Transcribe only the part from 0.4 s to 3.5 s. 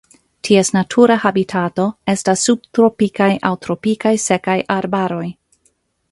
Ties natura habitato estas subtropikaj